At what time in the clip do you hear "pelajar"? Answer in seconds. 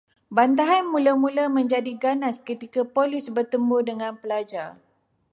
4.21-4.69